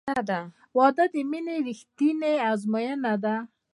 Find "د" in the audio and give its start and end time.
1.13-1.15